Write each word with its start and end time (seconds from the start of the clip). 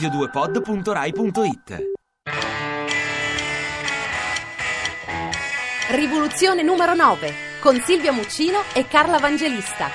radio2pod.rai.it 0.00 1.88
Rivoluzione 5.90 6.62
numero 6.62 6.94
9 6.94 7.34
con 7.60 7.78
Silvia 7.80 8.10
Muccino 8.10 8.62
e 8.72 8.86
Carla 8.86 9.18
Vangelista. 9.18 9.90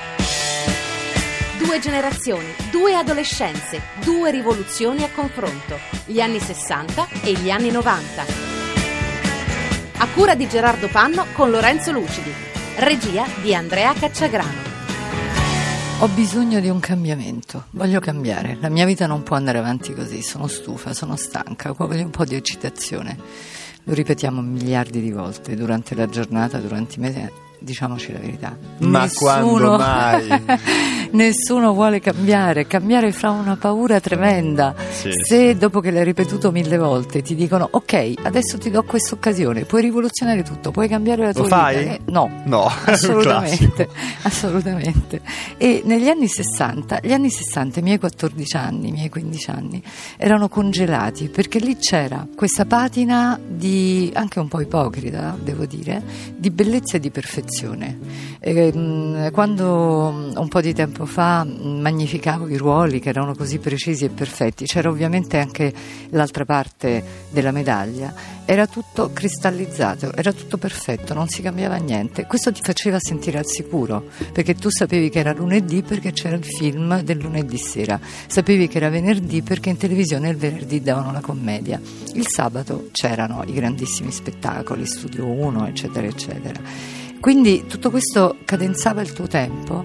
Due 1.58 1.80
generazioni, 1.80 2.54
due 2.70 2.94
adolescenze, 2.96 3.82
due 4.04 4.30
rivoluzioni 4.30 5.04
a 5.04 5.10
confronto, 5.10 5.80
gli 6.06 6.22
anni 6.22 6.40
60 6.40 7.08
e 7.24 7.32
gli 7.32 7.50
anni 7.50 7.72
90. 7.72 8.26
A 9.98 10.08
cura 10.10 10.36
di 10.36 10.48
Gerardo 10.48 10.88
Panno 10.88 11.26
con 11.34 11.50
Lorenzo 11.50 11.92
Lucidi. 11.92 12.32
Regia 12.76 13.26
di 13.42 13.56
Andrea 13.56 13.94
Cacciagrano. 13.94 14.65
Ho 15.99 16.09
bisogno 16.09 16.59
di 16.59 16.67
un 16.67 16.81
cambiamento, 16.81 17.67
voglio 17.72 18.02
cambiare, 18.02 18.58
la 18.59 18.67
mia 18.67 18.86
vita 18.86 19.08
non 19.08 19.23
può 19.23 19.38
andare 19.38 19.59
avanti 19.59 19.94
così, 19.94 20.22
sono 20.22 20.48
stufa, 20.48 20.94
sono 20.94 21.16
stanca, 21.16 21.72
voglio 21.72 22.03
un 22.03 22.09
po' 22.09 22.26
di 22.26 22.36
eccitazione. 22.36 23.17
Lo 23.86 23.94
ripetiamo 23.94 24.41
miliardi 24.41 25.00
di 25.00 25.12
volte 25.12 25.55
durante 25.55 25.95
la 25.95 26.08
giornata, 26.08 26.59
durante 26.59 26.95
i 26.98 27.00
mesi, 27.00 27.31
diciamoci 27.59 28.12
la 28.12 28.20
verità. 28.20 28.58
Ma 28.80 29.02
Nessuno- 29.04 29.32
quando 29.32 29.77
mai? 29.84 30.44
Nessuno 31.12 31.73
vuole 31.73 32.00
cambiare, 32.00 32.68
cambiare 32.68 33.12
fa 33.12 33.30
una 33.31 33.55
paura 33.55 34.00
tremenda. 34.00 34.76
Sì, 34.91 35.12
Se 35.14 35.55
dopo 35.58 35.80
che 35.80 35.91
l'hai 35.91 36.04
ripetuto 36.04 36.52
mille 36.52 36.78
volte 36.78 37.22
ti 37.22 37.36
dicono 37.36 37.68
ok, 37.72 38.14
adesso 38.23 38.58
ti 38.58 38.70
do 38.70 38.84
questa 38.84 39.16
occasione, 39.16 39.64
puoi 39.66 39.81
rivoluzionare 39.81 40.44
tutto, 40.44 40.72
puoi 40.72 40.88
cambiare 40.88 41.23
la 41.26 41.31
tua 41.31 41.41
Lo 41.41 41.48
vita. 41.48 41.58
fai? 41.58 41.76
Eh, 41.86 42.00
no, 42.08 42.41
No, 42.45 42.66
assolutamente, 42.86 43.88
assolutamente. 44.23 45.22
E 45.58 45.81
negli 45.86 46.08
anni 46.09 46.28
60, 46.28 47.00
gli 47.02 47.14
anni 47.14 47.30
60, 47.30 47.80
i 47.80 47.83
miei 47.83 47.98
14 48.00 48.58
anni, 48.58 48.89
i 48.89 48.92
miei 48.92 49.09
15 49.09 49.50
anni, 49.52 49.81
erano 50.17 50.50
congelati 50.50 51.30
perché 51.30 51.59
lì 51.59 51.78
c'era 51.78 52.28
questa 52.36 52.66
patina 52.66 53.39
di, 53.45 54.11
anche 54.14 54.39
un 54.39 54.48
po' 54.48 54.59
ipocrita, 54.59 55.38
devo 55.42 55.66
dire, 55.66 56.02
di 56.36 56.50
bellezza 56.52 56.98
e 56.98 57.00
di 57.00 57.09
perfezione. 57.11 57.44
E, 58.40 58.74
mh, 58.74 59.32
quando 59.32 60.12
mh, 60.12 60.34
un 60.38 60.48
po' 60.48 60.62
di 60.62 60.74
tempo 60.74 61.06
fa 61.06 61.44
mh, 61.44 61.82
magnificavo 61.82 62.48
i 62.48 62.58
ruoli 62.58 63.00
che 63.00 63.10
erano 63.10 63.34
così 63.36 63.60
precisi 63.60 64.06
e 64.06 64.10
perfetti, 64.10 64.66
c'era 64.66 64.90
ovviamente 64.90 65.38
anche 65.38 65.73
l'altra 66.10 66.46
parte 66.46 67.04
della 67.30 67.52
medaglia, 67.52 68.14
era 68.46 68.68
tutto 68.68 69.12
cristallizzato, 69.12 70.14
era 70.14 70.32
tutto 70.32 70.58
perfetto, 70.58 71.14
non 71.14 71.28
si 71.28 71.42
cambiava 71.42 71.76
niente. 71.78 72.26
Questo 72.26 72.52
ti 72.52 72.62
faceva 72.62 73.00
sentire 73.00 73.40
al 73.40 73.48
sicuro, 73.48 74.04
perché 74.32 74.54
tu 74.56 74.70
sapevi 74.70 75.10
che 75.10 75.20
era 75.20 75.34
lunedì 75.34 75.82
perché 75.82 76.12
c'era 76.12 76.36
il 76.36 76.46
film 76.46 77.02
del 77.02 77.18
lunedì 77.18 77.58
sera, 77.58 78.00
sapevi 78.28 78.68
che 78.68 78.78
era 78.78 78.90
venerdì 78.90 79.42
perché 79.42 79.70
in 79.70 79.78
televisione 79.78 80.30
il 80.30 80.38
venerdì 80.38 80.82
davano 80.82 81.12
la 81.12 81.22
commedia, 81.22 81.82
il 82.14 82.28
sabato 82.28 82.90
c'erano 82.92 83.44
i 83.46 83.54
grandissimi 83.54 84.12
spettacoli, 84.12 84.86
Studio 84.86 85.26
1, 85.26 85.68
eccetera, 85.68 86.06
eccetera. 86.06 87.04
Quindi 87.26 87.66
tutto 87.66 87.90
questo 87.90 88.38
cadenzava 88.45 89.02
il 89.02 89.12
tuo 89.12 89.26
tempo 89.26 89.84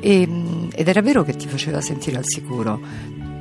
e, 0.00 0.26
mh, 0.26 0.70
ed 0.74 0.88
era 0.88 1.02
vero 1.02 1.22
che 1.22 1.36
ti 1.36 1.46
faceva 1.46 1.82
sentire 1.82 2.16
al 2.16 2.24
sicuro, 2.24 2.80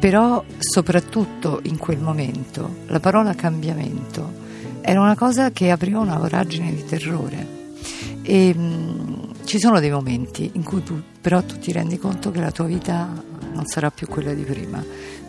però 0.02 0.44
soprattutto 0.58 1.62
in 1.64 1.78
quel 1.78 2.00
momento 2.00 2.80
la 2.88 3.00
parola 3.00 3.36
cambiamento 3.36 4.34
era 4.82 5.00
una 5.00 5.16
cosa 5.16 5.52
che 5.52 5.72
apriva 5.72 6.00
una 6.00 6.18
voragine 6.18 6.76
di 6.76 6.84
terrore. 6.84 7.48
E, 8.22 8.54
mh, 8.54 9.46
ci 9.46 9.60
sono 9.60 9.80
dei 9.80 9.92
momenti 9.92 10.52
in 10.56 10.64
cui 10.66 10.84
tu 10.84 11.02
però 11.22 11.42
tu 11.42 11.58
ti 11.58 11.72
rendi 11.72 11.98
conto 11.98 12.32
che 12.32 12.42
la 12.42 12.52
tua 12.52 12.66
vita 12.66 13.08
non 13.54 13.66
sarà 13.66 13.90
più 13.92 14.08
quella 14.08 14.34
di 14.34 14.44
prima. 14.44 14.84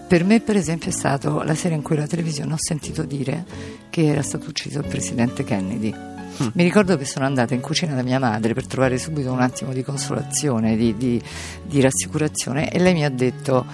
Per 0.09 0.25
me, 0.25 0.41
per 0.41 0.57
esempio, 0.57 0.91
è 0.91 0.93
stato 0.93 1.43
la 1.43 1.55
sera 1.55 1.77
in 1.77 1.83
cui 1.83 1.95
la 1.95 2.09
televisione 2.09 2.55
ho 2.55 2.59
sentito 2.59 3.05
dire 3.05 3.47
che 3.91 4.07
era 4.07 4.23
stato 4.23 4.49
ucciso 4.49 4.81
il 4.81 4.89
presidente 4.89 5.45
Kennedy. 5.45 6.18
Mi 6.53 6.63
ricordo 6.63 6.97
che 6.97 7.05
sono 7.05 7.25
andata 7.25 7.55
in 7.55 7.61
cucina 7.61 7.95
da 7.95 8.03
mia 8.03 8.19
madre 8.19 8.55
per 8.55 8.67
trovare 8.67 8.99
subito 8.99 9.33
un 9.33 9.41
attimo 9.41 9.73
di 9.73 9.83
consolazione, 9.83 10.77
di, 10.77 10.97
di- 10.97 11.23
di 11.65 11.81
rassicurazione 11.81 12.71
e 12.71 12.79
lei 12.79 12.95
mi 12.95 13.05
ha 13.05 13.11
detto 13.11 13.65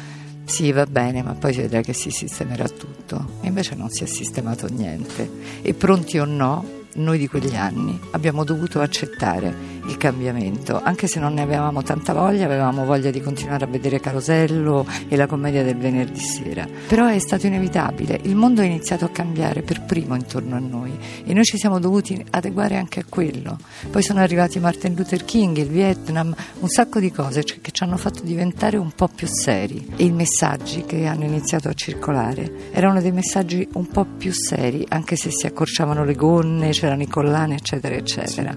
sì 0.45 0.73
va 0.73 0.85
bene 0.85 1.23
ma 1.23 1.33
poi 1.35 1.53
si 1.53 1.61
vedrà 1.61 1.81
che 1.81 1.93
si 1.93 2.11
sistemerà 2.11 2.69
tutto. 2.69 3.39
E 3.43 3.49
invece 3.49 3.75
non 3.75 3.91
si 3.91 4.05
è 4.05 4.07
sistemato 4.07 4.69
niente. 4.69 5.31
E 5.63 5.75
pronti 5.75 6.19
o 6.19 6.25
no 6.25 6.83
noi 6.95 7.19
di 7.19 7.27
quegli 7.27 7.55
anni 7.55 7.99
abbiamo 8.13 8.45
dovuto 8.45 8.81
accettare 8.81 9.74
il 9.87 9.97
cambiamento, 9.97 10.81
anche 10.83 11.06
se 11.06 11.21
non 11.21 11.34
ne 11.34 11.43
avevamo 11.43 11.83
tanta 11.83 12.12
voglia, 12.12 12.45
avevamo 12.45 12.84
voglia 12.84 13.11
di 13.11 13.21
continuare 13.21 13.65
a 13.65 13.69
vedere 13.69 14.00
Carosello 14.00 14.87
e 15.09 15.17
la 15.17 15.27
commedia 15.27 15.62
del 15.62 15.77
venerdì 15.77 16.21
sera. 16.21 16.67
Però 16.89 17.06
è 17.06 17.19
stato 17.19 17.47
inevitabile, 17.47 18.21
il 18.23 18.37
mondo 18.37 18.61
ha 18.61 18.65
iniziato 18.65 19.05
a 19.05 19.11
cambiare 19.11 19.62
per 19.62 19.83
primo 19.83 20.15
intorno 20.15 20.56
a 20.56 20.59
noi 20.61 20.97
e 21.25 21.33
noi 21.33 21.44
ci 21.44 21.59
siamo 21.59 21.78
dovuti 21.78 22.25
adeguare 22.31 22.77
anche 22.77 23.00
a 23.00 23.05
quello. 23.09 23.59
Poi 23.91 24.03
sono 24.03 24.21
arrivati 24.21 24.59
Martin 24.59 24.94
Luther 24.94 25.25
King, 25.25 25.56
il 25.59 25.69
Vietnam, 25.69 26.34
un 26.61 26.69
sacco 26.69 27.00
di 27.00 27.11
cose 27.11 27.43
che 27.43 27.71
ci 27.71 27.83
hanno 27.83 27.97
fatto 27.97 28.23
diventare 28.23 28.77
un 28.77 28.93
po' 28.93 29.09
più 29.09 29.27
seri 29.27 29.93
e 29.97 30.05
i 30.05 30.12
messaggi 30.12 30.84
che 30.84 31.06
hanno 31.06 31.25
iniziato 31.25 31.69
a 31.69 31.75
circolare 31.75 32.71
erano 32.73 33.00
dei 33.00 33.12
messaggi 33.12 33.67
un 33.75 33.87
po' 33.87 34.05
più 34.05 34.33
seri, 34.33 34.84
anche 34.89 35.17
se 35.17 35.31
si 35.31 35.47
accorciavano 35.47 36.05
le 36.05 36.15
gonne, 36.15 36.71
c'erano 36.71 37.03
i 37.03 37.09
collane, 37.09 37.56
eccetera, 37.56 37.94
eccetera. 37.94 38.56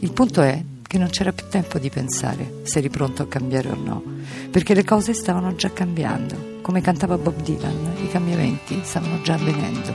Il 0.00 0.12
punto 0.12 0.42
è 0.42 0.62
che 0.88 0.96
non 0.98 1.10
c'era 1.10 1.32
più 1.32 1.46
tempo 1.50 1.78
di 1.78 1.90
pensare 1.90 2.62
se 2.62 2.78
eri 2.78 2.88
pronto 2.88 3.22
a 3.22 3.28
cambiare 3.28 3.68
o 3.68 3.74
no, 3.76 4.02
perché 4.50 4.72
le 4.72 4.84
cose 4.84 5.12
stavano 5.12 5.54
già 5.54 5.70
cambiando. 5.70 6.60
Come 6.62 6.80
cantava 6.80 7.18
Bob 7.18 7.42
Dylan, 7.42 7.92
i 8.02 8.08
cambiamenti 8.08 8.80
stavano 8.82 9.20
già 9.20 9.34
avvenendo. 9.34 9.92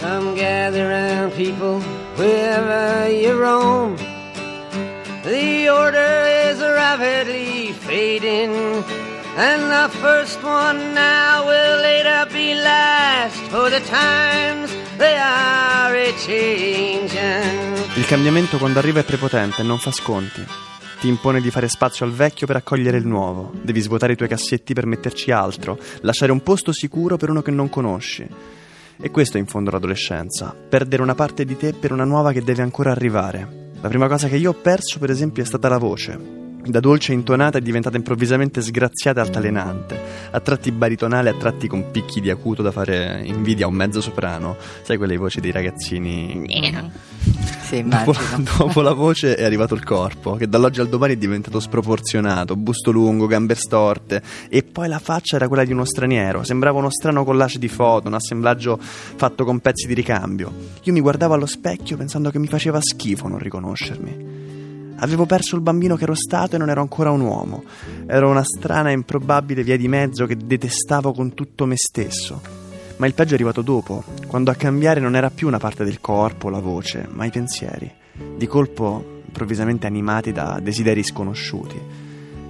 Come 0.00 0.34
gather 0.34 0.88
round, 0.88 1.32
people, 1.34 1.80
wherever 2.16 3.08
you 3.08 3.38
roam. 3.38 3.94
The 5.22 5.70
order 5.70 6.50
is 6.50 6.58
rapidly 6.58 7.72
fading, 7.72 8.82
and 9.36 9.70
the 9.70 9.88
first 9.98 10.42
one 10.42 10.92
now 10.94 11.44
will 11.46 11.80
later 11.80 12.26
be 12.32 12.54
last, 12.54 13.40
for 13.50 13.70
the 13.70 13.80
times. 13.80 14.82
Il 17.94 18.06
cambiamento 18.06 18.58
quando 18.58 18.78
arriva 18.78 19.00
è 19.00 19.04
prepotente 19.04 19.62
e 19.62 19.64
non 19.64 19.78
fa 19.78 19.90
sconti. 19.90 20.44
Ti 21.00 21.08
impone 21.08 21.40
di 21.40 21.50
fare 21.50 21.68
spazio 21.68 22.06
al 22.06 22.12
vecchio 22.12 22.46
per 22.46 22.56
accogliere 22.56 22.98
il 22.98 23.06
nuovo. 23.06 23.52
Devi 23.62 23.80
svuotare 23.80 24.12
i 24.12 24.16
tuoi 24.16 24.28
cassetti 24.28 24.74
per 24.74 24.86
metterci 24.86 25.32
altro, 25.32 25.78
lasciare 26.02 26.30
un 26.30 26.42
posto 26.42 26.72
sicuro 26.72 27.16
per 27.16 27.30
uno 27.30 27.42
che 27.42 27.50
non 27.50 27.68
conosci. 27.68 28.24
E 29.00 29.10
questo 29.10 29.38
è 29.38 29.40
in 29.40 29.46
fondo 29.46 29.70
l'adolescenza, 29.70 30.54
perdere 30.68 31.02
una 31.02 31.14
parte 31.14 31.44
di 31.44 31.56
te 31.56 31.72
per 31.72 31.90
una 31.90 32.04
nuova 32.04 32.30
che 32.32 32.42
deve 32.42 32.62
ancora 32.62 32.92
arrivare. 32.92 33.70
La 33.80 33.88
prima 33.88 34.06
cosa 34.06 34.28
che 34.28 34.36
io 34.36 34.50
ho 34.50 34.54
perso, 34.54 35.00
per 35.00 35.10
esempio, 35.10 35.42
è 35.42 35.46
stata 35.46 35.68
la 35.68 35.78
voce. 35.78 36.41
Da 36.64 36.78
dolce 36.78 37.12
intonata 37.12 37.58
è 37.58 37.60
diventata 37.60 37.96
improvvisamente 37.96 38.60
sgraziata 38.62 39.20
e 39.20 39.24
altalenante, 39.24 40.00
a 40.30 40.38
tratti 40.38 40.70
baritonale, 40.70 41.30
a 41.30 41.34
tratti 41.34 41.66
con 41.66 41.90
picchi 41.90 42.20
di 42.20 42.30
acuto 42.30 42.62
da 42.62 42.70
fare 42.70 43.22
invidia 43.24 43.64
a 43.64 43.68
un 43.68 43.74
mezzo 43.74 44.00
soprano. 44.00 44.56
Sai 44.82 44.96
quelle 44.96 45.16
voci 45.16 45.40
dei 45.40 45.50
ragazzini? 45.50 46.44
Sì, 47.62 47.82
Dopo, 47.82 48.12
immagino. 48.12 48.44
dopo 48.58 48.80
la 48.80 48.92
voce 48.92 49.34
è 49.34 49.42
arrivato 49.42 49.74
il 49.74 49.82
corpo, 49.82 50.34
che 50.36 50.48
dall'oggi 50.48 50.80
al 50.80 50.88
domani 50.88 51.14
è 51.14 51.16
diventato 51.16 51.58
sproporzionato, 51.58 52.54
busto 52.54 52.92
lungo, 52.92 53.26
gambe 53.26 53.56
storte, 53.56 54.22
e 54.48 54.62
poi 54.62 54.86
la 54.86 55.00
faccia 55.00 55.36
era 55.36 55.48
quella 55.48 55.64
di 55.64 55.72
uno 55.72 55.84
straniero, 55.84 56.44
sembrava 56.44 56.78
uno 56.78 56.90
strano 56.90 57.24
collage 57.24 57.58
di 57.58 57.68
foto, 57.68 58.06
un 58.06 58.14
assemblaggio 58.14 58.78
fatto 58.78 59.44
con 59.44 59.58
pezzi 59.58 59.88
di 59.88 59.94
ricambio. 59.94 60.52
Io 60.82 60.92
mi 60.92 61.00
guardavo 61.00 61.34
allo 61.34 61.46
specchio 61.46 61.96
pensando 61.96 62.30
che 62.30 62.38
mi 62.38 62.46
faceva 62.46 62.78
schifo 62.80 63.26
non 63.26 63.38
riconoscermi. 63.38 64.51
Avevo 65.02 65.26
perso 65.26 65.56
il 65.56 65.62
bambino 65.62 65.96
che 65.96 66.04
ero 66.04 66.14
stato 66.14 66.54
e 66.54 66.58
non 66.58 66.70
ero 66.70 66.80
ancora 66.80 67.10
un 67.10 67.22
uomo. 67.22 67.64
Ero 68.06 68.30
una 68.30 68.44
strana 68.44 68.90
e 68.90 68.92
improbabile 68.92 69.64
via 69.64 69.76
di 69.76 69.88
mezzo 69.88 70.26
che 70.26 70.36
detestavo 70.36 71.12
con 71.12 71.34
tutto 71.34 71.66
me 71.66 71.74
stesso. 71.76 72.40
Ma 72.98 73.06
il 73.08 73.14
peggio 73.14 73.32
è 73.32 73.34
arrivato 73.34 73.62
dopo, 73.62 74.04
quando 74.28 74.52
a 74.52 74.54
cambiare 74.54 75.00
non 75.00 75.16
era 75.16 75.30
più 75.30 75.48
una 75.48 75.58
parte 75.58 75.82
del 75.82 76.00
corpo, 76.00 76.50
la 76.50 76.60
voce, 76.60 77.08
ma 77.10 77.24
i 77.24 77.30
pensieri. 77.30 77.90
Di 78.36 78.46
colpo, 78.46 79.22
improvvisamente 79.26 79.88
animati 79.88 80.30
da 80.30 80.60
desideri 80.62 81.02
sconosciuti. 81.02 81.80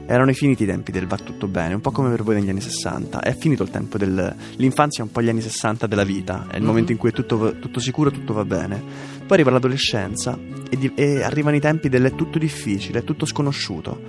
Erano 0.05 0.31
i 0.31 0.34
finiti 0.34 0.64
i 0.64 0.66
tempi 0.66 0.93
del 0.93 1.06
va 1.06 1.16
tutto 1.16 1.46
bene, 1.46 1.72
un 1.72 1.81
po' 1.81 1.90
come 1.90 2.10
per 2.10 2.22
voi 2.22 2.34
negli 2.34 2.50
anni 2.50 2.60
60. 2.60 3.20
È 3.20 3.34
finito 3.34 3.62
il 3.62 3.70
tempo 3.70 3.96
del... 3.96 4.34
L'infanzia 4.56 5.02
è 5.02 5.06
un 5.06 5.12
po' 5.12 5.22
gli 5.22 5.31
anni 5.31 5.40
60 5.40 5.87
della 5.87 6.05
vita, 6.05 6.48
è 6.50 6.56
il 6.56 6.64
momento 6.64 6.93
in 6.93 6.98
cui 6.98 7.08
è 7.08 7.12
tutto, 7.12 7.58
tutto 7.58 7.81
sicuro, 7.81 8.10
tutto 8.10 8.34
va 8.34 8.44
bene. 8.44 9.11
Poi 9.26 9.36
arriva 9.38 9.50
l'adolescenza 9.50 10.38
e, 10.69 10.76
di- 10.76 10.92
e 10.94 11.22
arrivano 11.22 11.56
i 11.56 11.60
tempi 11.60 11.88
dell'è 11.88 12.14
tutto 12.14 12.38
difficile, 12.38 13.00
è 13.00 13.04
tutto 13.04 13.26
sconosciuto. 13.26 14.00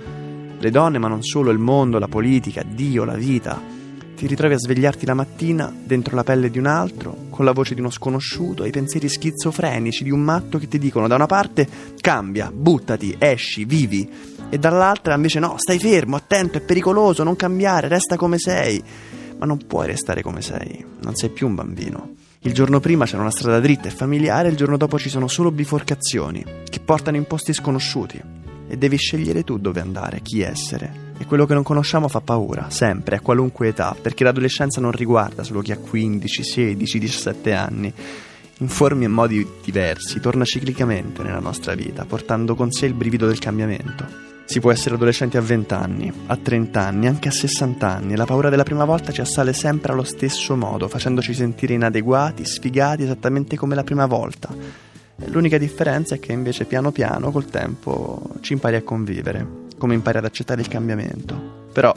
Le 0.58 0.70
donne, 0.70 0.98
ma 0.98 1.08
non 1.08 1.22
solo, 1.22 1.50
il 1.50 1.58
mondo, 1.58 1.98
la 1.98 2.08
politica, 2.08 2.62
Dio, 2.66 3.04
la 3.04 3.14
vita. 3.16 3.60
Ti 4.16 4.26
ritrovi 4.26 4.54
a 4.54 4.58
svegliarti 4.58 5.06
la 5.06 5.14
mattina 5.14 5.72
dentro 5.84 6.14
la 6.14 6.22
pelle 6.22 6.48
di 6.48 6.58
un 6.58 6.66
altro, 6.66 7.26
con 7.30 7.44
la 7.44 7.52
voce 7.52 7.74
di 7.74 7.80
uno 7.80 7.90
sconosciuto 7.90 8.64
i 8.64 8.70
pensieri 8.70 9.08
schizofrenici 9.08 10.04
di 10.04 10.10
un 10.10 10.20
matto 10.20 10.58
che 10.58 10.68
ti 10.68 10.78
dicono 10.78 11.08
da 11.08 11.16
una 11.16 11.26
parte 11.26 11.68
cambia, 11.98 12.50
buttati, 12.54 13.16
esci, 13.18 13.64
vivi, 13.64 14.08
e 14.48 14.58
dall'altra 14.58 15.14
invece 15.14 15.40
no, 15.40 15.56
stai 15.58 15.78
fermo, 15.78 16.16
attento, 16.16 16.58
è 16.58 16.60
pericoloso, 16.60 17.24
non 17.24 17.34
cambiare, 17.34 17.88
resta 17.88 18.16
come 18.16 18.38
sei. 18.38 18.82
Ma 19.36 19.46
non 19.46 19.58
puoi 19.66 19.88
restare 19.88 20.22
come 20.22 20.40
sei, 20.40 20.84
non 21.02 21.16
sei 21.16 21.30
più 21.30 21.48
un 21.48 21.56
bambino. 21.56 22.14
Il 22.46 22.52
giorno 22.52 22.78
prima 22.78 23.06
c'era 23.06 23.22
una 23.22 23.30
strada 23.30 23.58
dritta 23.58 23.88
e 23.88 23.90
familiare, 23.90 24.50
il 24.50 24.56
giorno 24.56 24.76
dopo 24.76 24.98
ci 24.98 25.08
sono 25.08 25.28
solo 25.28 25.50
biforcazioni 25.50 26.44
che 26.68 26.78
portano 26.78 27.16
in 27.16 27.24
posti 27.24 27.54
sconosciuti. 27.54 28.20
E 28.68 28.76
devi 28.76 28.98
scegliere 28.98 29.44
tu 29.44 29.56
dove 29.56 29.80
andare, 29.80 30.20
chi 30.20 30.42
essere. 30.42 31.12
E 31.16 31.24
quello 31.24 31.46
che 31.46 31.54
non 31.54 31.62
conosciamo 31.62 32.06
fa 32.06 32.20
paura, 32.20 32.68
sempre, 32.68 33.16
a 33.16 33.20
qualunque 33.20 33.68
età, 33.68 33.96
perché 33.98 34.24
l'adolescenza 34.24 34.78
non 34.78 34.92
riguarda 34.92 35.42
solo 35.42 35.62
chi 35.62 35.72
ha 35.72 35.78
15, 35.78 36.44
16, 36.44 36.98
17 36.98 37.52
anni. 37.54 37.90
In 38.58 38.68
forme 38.68 39.06
e 39.06 39.08
modi 39.08 39.46
diversi, 39.64 40.20
torna 40.20 40.44
ciclicamente 40.44 41.22
nella 41.22 41.40
nostra 41.40 41.74
vita, 41.74 42.04
portando 42.04 42.54
con 42.54 42.70
sé 42.70 42.84
il 42.84 42.92
brivido 42.92 43.26
del 43.26 43.38
cambiamento. 43.38 44.33
Si 44.46 44.60
può 44.60 44.70
essere 44.70 44.94
adolescenti 44.94 45.36
a 45.36 45.40
20 45.40 45.74
anni, 45.74 46.12
a 46.26 46.36
30 46.36 46.80
anni, 46.80 47.06
anche 47.06 47.28
a 47.28 47.32
60 47.32 47.88
anni 47.88 48.12
e 48.12 48.16
la 48.16 48.26
paura 48.26 48.50
della 48.50 48.62
prima 48.62 48.84
volta 48.84 49.10
ci 49.10 49.20
assale 49.20 49.52
sempre 49.52 49.92
allo 49.92 50.04
stesso 50.04 50.54
modo, 50.54 50.86
facendoci 50.86 51.32
sentire 51.32 51.74
inadeguati, 51.74 52.44
sfigati 52.44 53.02
esattamente 53.02 53.56
come 53.56 53.74
la 53.74 53.82
prima 53.82 54.06
volta. 54.06 54.54
L'unica 55.26 55.58
differenza 55.58 56.14
è 56.14 56.20
che 56.20 56.32
invece 56.32 56.66
piano 56.66 56.92
piano 56.92 57.30
col 57.30 57.46
tempo 57.46 58.20
ci 58.40 58.52
impari 58.52 58.76
a 58.76 58.82
convivere, 58.82 59.46
come 59.78 59.94
impari 59.94 60.18
ad 60.18 60.24
accettare 60.24 60.60
il 60.60 60.68
cambiamento. 60.68 61.68
Però 61.72 61.94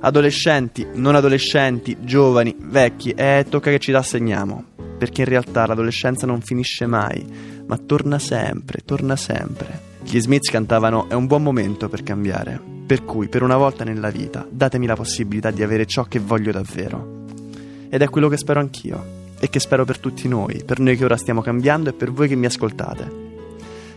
adolescenti, 0.00 0.86
non 0.94 1.14
adolescenti, 1.14 1.96
giovani, 2.00 2.54
vecchi, 2.58 3.10
eh, 3.10 3.46
tocca 3.48 3.70
che 3.70 3.78
ci 3.78 3.90
rassegniamo, 3.90 4.64
perché 4.98 5.22
in 5.22 5.28
realtà 5.28 5.66
l'adolescenza 5.66 6.26
non 6.26 6.42
finisce 6.42 6.86
mai, 6.86 7.24
ma 7.66 7.78
torna 7.78 8.18
sempre, 8.18 8.82
torna 8.84 9.16
sempre. 9.16 9.95
Gli 10.08 10.20
Smiths 10.20 10.50
cantavano 10.50 11.08
È 11.08 11.14
un 11.14 11.26
buon 11.26 11.42
momento 11.42 11.88
per 11.88 12.04
cambiare, 12.04 12.60
per 12.86 13.04
cui 13.04 13.28
per 13.28 13.42
una 13.42 13.56
volta 13.56 13.82
nella 13.82 14.10
vita 14.10 14.46
datemi 14.48 14.86
la 14.86 14.94
possibilità 14.94 15.50
di 15.50 15.64
avere 15.64 15.84
ciò 15.84 16.04
che 16.04 16.20
voglio 16.20 16.52
davvero. 16.52 17.24
Ed 17.88 18.00
è 18.00 18.08
quello 18.08 18.28
che 18.28 18.36
spero 18.36 18.60
anch'io, 18.60 19.04
e 19.38 19.50
che 19.50 19.58
spero 19.58 19.84
per 19.84 19.98
tutti 19.98 20.28
noi, 20.28 20.62
per 20.64 20.78
noi 20.78 20.96
che 20.96 21.04
ora 21.04 21.16
stiamo 21.16 21.42
cambiando 21.42 21.90
e 21.90 21.92
per 21.92 22.12
voi 22.12 22.28
che 22.28 22.36
mi 22.36 22.46
ascoltate. 22.46 23.24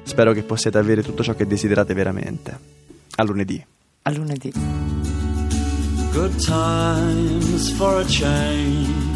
Spero 0.01 0.33
che 0.33 0.41
possiate 0.41 0.79
avere 0.79 1.03
tutto 1.03 1.21
ciò 1.21 1.35
che 1.35 1.45
desiderate 1.45 1.94
veramente. 1.94 2.57
A 3.15 3.23
lunedì. 3.23 3.63
A 4.01 4.11
lunedì. 4.11 4.51
Good 6.11 6.35
times 6.44 7.71
for 7.73 8.00
a 8.00 8.06
change. 8.07 9.09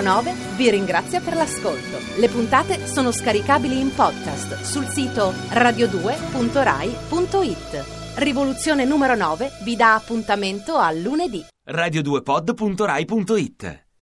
9 0.00 0.32
vi 0.56 0.70
ringrazia 0.70 1.20
per 1.20 1.34
l'ascolto. 1.34 1.98
Le 2.16 2.28
puntate 2.28 2.86
sono 2.86 3.12
scaricabili 3.12 3.80
in 3.80 3.94
podcast 3.94 4.62
sul 4.62 4.88
sito 4.88 5.32
radio2.rai.it. 5.50 7.98
Rivoluzione 8.16 8.84
numero 8.84 9.14
9 9.14 9.50
vi 9.62 9.76
dà 9.76 9.94
appuntamento 9.94 10.76
a 10.76 10.90
lunedì. 10.92 11.44
radio2pod.rai.it 11.66 13.89